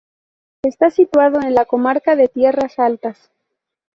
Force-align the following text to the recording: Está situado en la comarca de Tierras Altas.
Está 0.63 0.89
situado 0.89 1.41
en 1.41 1.53
la 1.53 1.65
comarca 1.65 2.15
de 2.15 2.27
Tierras 2.27 2.79
Altas. 2.79 3.29